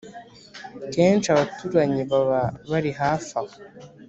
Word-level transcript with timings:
Kenshi 0.93 1.27
abaturanyi 1.29 2.01
baba 2.11 2.41
bari 2.69 2.91
hafi 2.99 3.31
aho 3.39 3.51